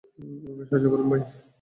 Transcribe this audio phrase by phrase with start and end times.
[0.45, 1.21] আমাকে সাহায্য করুন, ভাই।